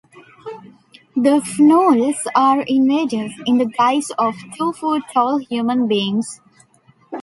[1.15, 6.41] The Fnools are invaders in the guise of two-foot-tall human beings.